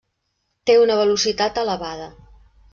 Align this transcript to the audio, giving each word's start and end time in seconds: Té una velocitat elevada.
Té 0.69 0.77
una 0.85 0.97
velocitat 1.01 1.63
elevada. 1.67 2.11